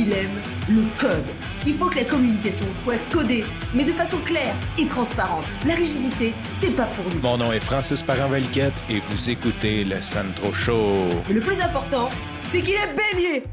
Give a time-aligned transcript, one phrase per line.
[0.00, 1.26] il aime le code.
[1.66, 5.44] Il faut que la communication soit codée, mais de façon claire et transparente.
[5.66, 7.20] La rigidité, c'est pas pour nous.
[7.20, 11.08] Mon nom est Francis Parent-Valquette et vous écoutez le Sandro Show.
[11.28, 12.08] Mais le plus important,
[12.48, 13.44] c'est qu'il est bélier.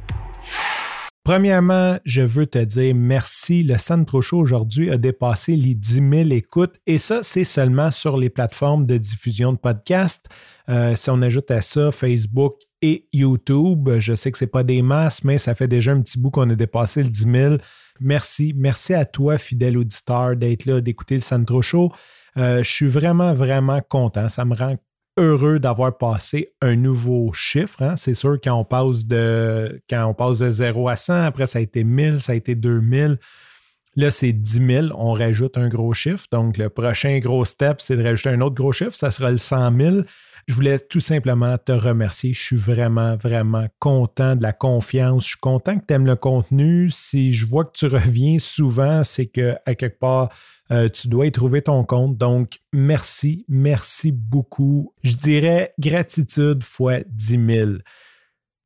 [1.26, 3.62] Premièrement, je veux te dire merci.
[3.64, 8.16] Le Sandro Show aujourd'hui a dépassé les 10 000 écoutes et ça, c'est seulement sur
[8.16, 10.28] les plateformes de diffusion de podcasts.
[10.70, 14.64] Euh, si on ajoute à ça Facebook et YouTube, je sais que ce n'est pas
[14.64, 17.56] des masses, mais ça fait déjà un petit bout qu'on a dépassé le 10 000.
[18.00, 18.54] Merci.
[18.56, 21.92] Merci à toi, fidèle auditeur, d'être là, d'écouter le Sandro Show.
[22.38, 24.30] Euh, je suis vraiment, vraiment content.
[24.30, 24.76] Ça me rend
[25.18, 27.82] heureux d'avoir passé un nouveau chiffre.
[27.82, 27.96] Hein.
[27.96, 31.60] C'est sûr, quand on passe de quand on passe de 0 à 100, après ça
[31.60, 33.18] a été 1000, ça a été 2000.
[33.96, 36.26] Là, c'est 10 000, on rajoute un gros chiffre.
[36.32, 39.38] Donc, le prochain gros step, c'est de rajouter un autre gros chiffre, ça sera le
[39.38, 39.98] 100 000.
[40.48, 42.32] Je voulais tout simplement te remercier.
[42.32, 45.26] Je suis vraiment, vraiment content de la confiance.
[45.26, 46.90] Je suis content que tu aimes le contenu.
[46.90, 50.30] Si je vois que tu reviens souvent, c'est que à quelque part,
[50.72, 52.18] euh, tu dois y trouver ton compte.
[52.18, 54.94] Donc, merci, merci beaucoup.
[55.04, 57.72] Je dirais gratitude fois 10 000.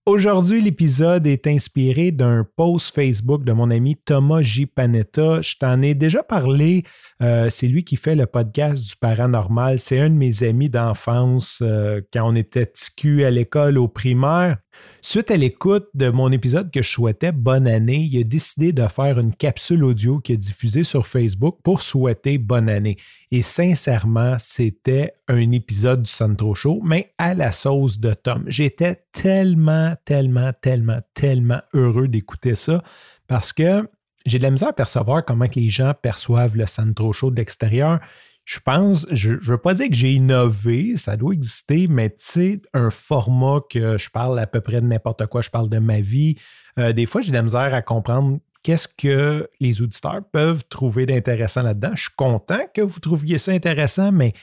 [0.08, 4.66] Aujourd'hui, l'épisode est inspiré d'un post Facebook de mon ami Thomas J.
[4.66, 5.42] Panetta.
[5.42, 6.86] Je t'en ai déjà parlé.
[7.22, 9.80] Euh, c'est lui qui fait le podcast du paranormal.
[9.80, 14.58] C'est un de mes amis d'enfance euh, quand on était TQ à l'école au primaire.
[15.02, 18.88] Suite à l'écoute de mon épisode que je souhaitais bonne année, il a décidé de
[18.88, 22.98] faire une capsule audio qui est diffusée sur Facebook pour souhaiter bonne année.
[23.32, 28.44] Et sincèrement, c'était un épisode du Sandro Show, mais à la sauce de Tom.
[28.48, 32.84] J'étais tellement, tellement, tellement, tellement heureux d'écouter ça
[33.28, 33.90] parce que
[34.26, 37.38] j'ai de la misère à percevoir comment que les gens perçoivent le Sandro Show de
[37.38, 38.00] l'extérieur
[38.46, 42.18] je pense, je ne veux pas dire que j'ai innové, ça doit exister, mais tu
[42.20, 45.80] sais, un format que je parle à peu près de n'importe quoi, je parle de
[45.80, 46.36] ma vie.
[46.80, 51.06] Euh, des fois, j'ai de la misère à comprendre qu'est-ce que les auditeurs peuvent trouver
[51.06, 51.92] d'intéressant là-dedans.
[51.96, 54.34] Je suis content que vous trouviez ça intéressant, mais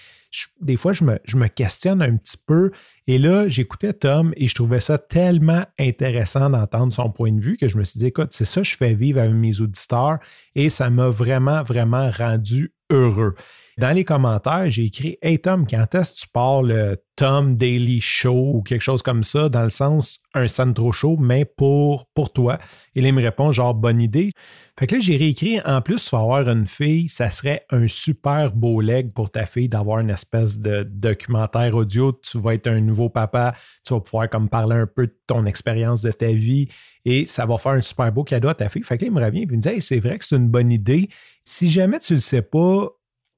[0.61, 2.71] des fois, je me, je me, questionne un petit peu.
[3.07, 7.57] Et là, j'écoutais Tom et je trouvais ça tellement intéressant d'entendre son point de vue
[7.57, 10.19] que je me suis dit, écoute, c'est ça que je fais vivre avec mes auditeurs
[10.55, 13.35] et ça m'a vraiment, vraiment rendu heureux.
[13.79, 18.01] Dans les commentaires, j'ai écrit Hey Tom, quand est-ce que tu pars le Tom Daily
[18.01, 22.33] Show ou quelque chose comme ça, dans le sens un Sandro Show, mais pour, pour
[22.33, 22.59] toi?
[22.97, 24.33] Et là, il me répond genre bonne idée.
[24.77, 27.87] Fait que là, j'ai réécrit en plus, tu vas avoir une fille, ça serait un
[27.87, 32.11] super beau leg pour ta fille d'avoir une espèce de documentaire audio.
[32.13, 33.55] Tu vas être un nouveau papa,
[33.87, 36.67] tu vas pouvoir comme parler un peu de ton expérience de ta vie
[37.05, 38.83] et ça va faire un super beau cadeau à ta fille.
[38.83, 40.35] Fait que là, il me revient et il me dit hey, c'est vrai que c'est
[40.35, 41.09] une bonne idée.
[41.45, 42.89] Si jamais tu ne le sais pas,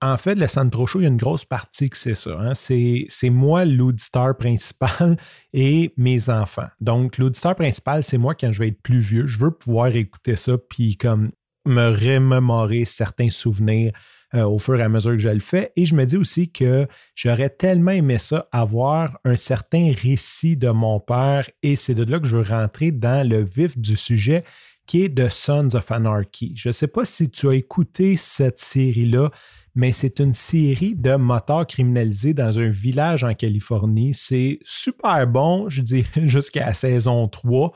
[0.02, 2.30] en fait, le Sandro Show, il y a une grosse partie que c'est ça.
[2.38, 2.54] Hein.
[2.54, 5.16] C'est, moi l'auditeur principal
[5.52, 6.68] et mes enfants.
[6.80, 9.26] Donc, l'auditeur principal, c'est moi quand je vais être plus vieux.
[9.26, 11.30] Je veux pouvoir écouter ça puis comme
[11.66, 13.92] me remémorer certains souvenirs
[14.34, 15.72] euh, au fur et à mesure que je le fais.
[15.76, 20.70] Et je me dis aussi que j'aurais tellement aimé ça, avoir un certain récit de
[20.70, 21.50] mon père.
[21.62, 24.44] Et c'est de là que je veux rentrer dans le vif du sujet
[24.86, 26.52] qui est The Sons of Anarchy.
[26.56, 29.30] Je ne sais pas si tu as écouté cette série-là
[29.74, 34.12] mais c'est une série de motards criminalisés dans un village en Californie.
[34.14, 37.72] C'est super bon, je dis jusqu'à la saison 3.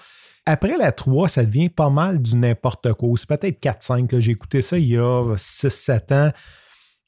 [0.47, 3.10] Après la 3, ça devient pas mal du n'importe quoi.
[3.16, 4.19] C'est peut-être 4-5.
[4.19, 6.33] J'ai écouté ça il y a 6-7 ans.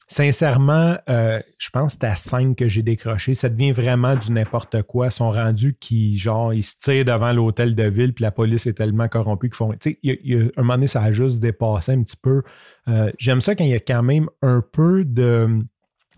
[0.09, 3.33] Sincèrement, euh, je pense que c'est à 5 que j'ai décroché.
[3.33, 5.07] Ça devient vraiment du n'importe quoi.
[5.07, 8.67] Ils sont rendus qui, genre, ils se tirent devant l'hôtel de ville, puis la police
[8.67, 9.73] est tellement corrompue qu'ils font.
[9.73, 12.43] Tu sais, un moment donné, ça a juste dépassé un petit peu.
[12.87, 15.59] Euh, j'aime ça quand il y a quand même un peu de.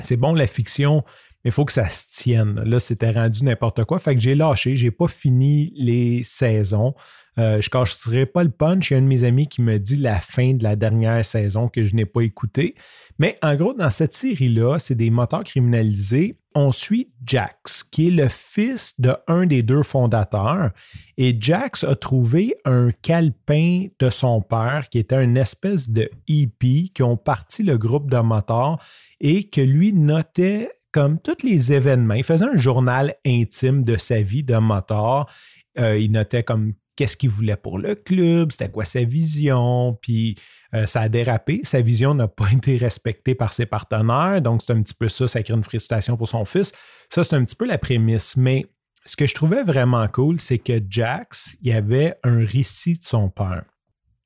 [0.02, 1.04] C'est bon la fiction,
[1.44, 2.62] mais il faut que ça se tienne.
[2.66, 4.00] Là, c'était rendu n'importe quoi.
[4.00, 6.94] Fait que j'ai lâché, j'ai pas fini les saisons.
[7.38, 7.70] Euh, je
[8.12, 8.90] ne pas le punch.
[8.90, 11.24] Il y a un de mes amis qui me dit la fin de la dernière
[11.24, 12.76] saison que je n'ai pas écouté.
[13.18, 16.38] Mais en gros, dans cette série-là, c'est des moteurs criminalisés.
[16.56, 20.72] On suit Jax, qui est le fils de un des deux fondateurs.
[21.18, 26.92] Et Jax a trouvé un calepin de son père, qui était une espèce de hippie,
[26.94, 28.84] qui ont parti le groupe de motards
[29.22, 32.16] et que lui notait comme tous les événements.
[32.16, 35.30] Il faisait un journal intime de sa vie de moteur.
[35.78, 40.36] Euh, il notait comme qu'est-ce qu'il voulait pour le club, c'était quoi sa vision, puis
[40.74, 41.62] euh, ça a dérapé.
[41.64, 45.28] Sa vision n'a pas été respectée par ses partenaires, donc c'est un petit peu ça,
[45.28, 46.74] ça crée une frustration pour son fils.
[47.10, 48.36] Ça, c'est un petit peu la prémisse.
[48.36, 48.66] Mais
[49.06, 53.04] ce que je trouvais vraiment cool, c'est que Jax, il y avait un récit de
[53.06, 53.64] son père.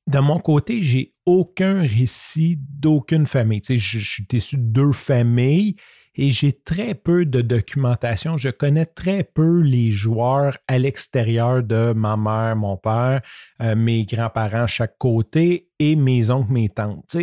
[0.08, 3.62] De mon côté, j'ai aucun récit d'aucune famille.
[3.62, 5.76] Tu sais, je, suis issu de deux familles
[6.16, 8.38] et j'ai très peu de documentation.
[8.38, 13.22] Je connais très peu les joueurs à l'extérieur de ma mère, mon père,
[13.62, 17.18] euh, mes grands-parents chaque côté et mes oncles, mes tantes.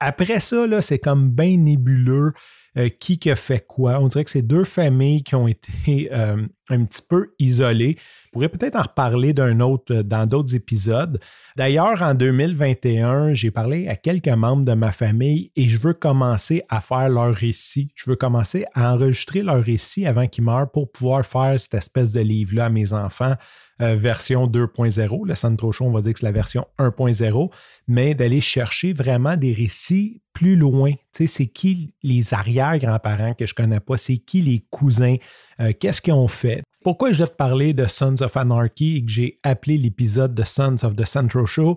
[0.00, 2.32] après ça, c'est comme bien nébuleux.
[2.78, 4.00] Euh, qui a fait quoi.
[4.00, 7.98] On dirait que c'est deux familles qui ont été euh, un petit peu isolées.
[8.24, 11.20] Je pourrais peut-être en reparler d'un autre dans d'autres épisodes.
[11.54, 16.62] D'ailleurs, en 2021, j'ai parlé à quelques membres de ma famille et je veux commencer
[16.68, 17.92] à faire leur récit.
[17.96, 22.12] Je veux commencer à enregistrer leur récit avant qu'ils meurent pour pouvoir faire cette espèce
[22.12, 23.34] de livre-là à mes enfants
[23.80, 25.26] euh, version 2.0.
[25.26, 27.50] Le Sandro Show, on va dire que c'est la version 1.0,
[27.88, 30.92] mais d'aller chercher vraiment des récits plus loin.
[30.92, 33.96] Tu sais, c'est qui les arrière-grands-parents que je connais pas?
[33.96, 35.16] C'est qui les cousins?
[35.58, 36.62] Euh, qu'est-ce qu'ils ont fait?
[36.84, 40.44] Pourquoi je dois te parler de Sons of Anarchy et que j'ai appelé l'épisode de
[40.44, 41.76] Sons of the Central Show?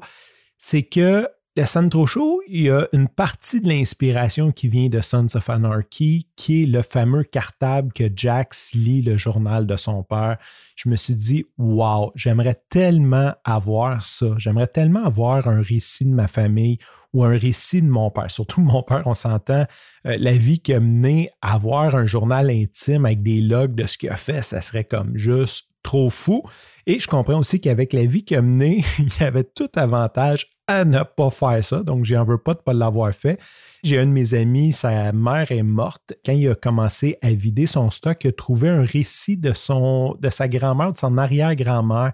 [0.60, 5.00] C'est que le Sandro Show, il y a une partie de l'inspiration qui vient de
[5.00, 10.04] Sons of Anarchy, qui est le fameux cartable que Jax lit le journal de son
[10.04, 10.38] père.
[10.76, 14.34] Je me suis dit, wow, j'aimerais tellement avoir ça.
[14.38, 16.78] J'aimerais tellement avoir un récit de ma famille
[17.16, 18.30] ou un récit de mon père.
[18.30, 19.66] Surtout mon père, on s'entend,
[20.06, 23.88] euh, la vie qui a mené à avoir un journal intime avec des logs de
[23.88, 26.44] ce qu'il a fait, ça serait comme juste trop fou.
[26.86, 30.48] Et je comprends aussi qu'avec la vie qu'il a menée, il y avait tout avantage
[30.68, 31.84] à ne pas faire ça.
[31.84, 33.40] Donc, j'en veux pas de ne pas l'avoir fait.
[33.84, 36.14] J'ai un de mes amis, sa mère est morte.
[36.26, 40.18] Quand il a commencé à vider son stock, il a trouvé un récit de, son,
[40.20, 42.12] de sa grand-mère, de son arrière-grand-mère,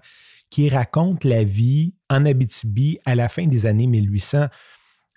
[0.50, 4.46] qui raconte la vie en Abitibi à la fin des années 1800.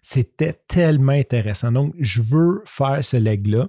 [0.08, 1.72] C'était tellement intéressant.
[1.72, 3.68] Donc, je veux faire ce leg-là.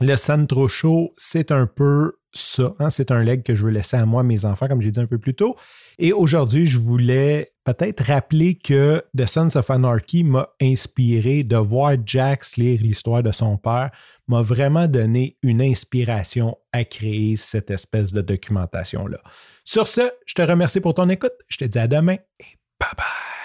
[0.00, 2.74] Le Sandro Show, c'est un peu ça.
[2.80, 2.90] Hein.
[2.90, 5.06] C'est un leg que je veux laisser à moi, mes enfants, comme j'ai dit un
[5.06, 5.54] peu plus tôt.
[6.00, 11.92] Et aujourd'hui, je voulais peut-être rappeler que The Sons of Anarchy m'a inspiré de voir
[12.04, 13.92] Jax lire l'histoire de son père,
[14.26, 19.20] m'a vraiment donné une inspiration à créer cette espèce de documentation-là.
[19.64, 21.34] Sur ce, je te remercie pour ton écoute.
[21.46, 23.39] Je te dis à demain et bye bye.